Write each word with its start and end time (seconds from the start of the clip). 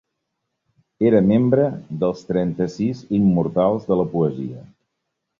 Era 1.09 1.19
membre 1.31 1.67
dels 2.03 2.23
Trenta-sis 2.29 3.03
immortals 3.17 3.85
de 3.91 3.99
la 4.01 4.07
poesia. 4.15 4.65